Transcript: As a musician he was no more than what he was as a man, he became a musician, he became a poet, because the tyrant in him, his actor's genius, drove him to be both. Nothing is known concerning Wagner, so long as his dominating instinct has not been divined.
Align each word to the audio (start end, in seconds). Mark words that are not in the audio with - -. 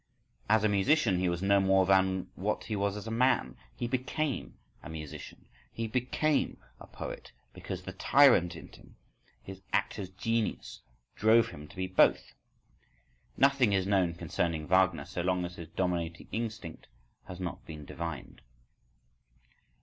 As 0.55 0.63
a 0.63 0.67
musician 0.67 1.19
he 1.19 1.29
was 1.29 1.43
no 1.43 1.59
more 1.59 1.85
than 1.85 2.31
what 2.33 2.63
he 2.63 2.75
was 2.75 2.97
as 2.97 3.05
a 3.05 3.11
man, 3.11 3.55
he 3.77 3.85
became 3.87 4.55
a 4.81 4.89
musician, 4.89 5.45
he 5.71 5.85
became 5.85 6.57
a 6.79 6.87
poet, 6.87 7.33
because 7.53 7.83
the 7.83 7.93
tyrant 7.93 8.55
in 8.55 8.69
him, 8.69 8.95
his 9.43 9.61
actor's 9.71 10.09
genius, 10.09 10.81
drove 11.15 11.49
him 11.49 11.67
to 11.67 11.75
be 11.75 11.85
both. 11.85 12.33
Nothing 13.37 13.73
is 13.73 13.85
known 13.85 14.15
concerning 14.15 14.65
Wagner, 14.65 15.05
so 15.05 15.21
long 15.21 15.45
as 15.45 15.57
his 15.57 15.67
dominating 15.67 16.27
instinct 16.31 16.87
has 17.25 17.39
not 17.39 17.63
been 17.67 17.85
divined. 17.85 18.41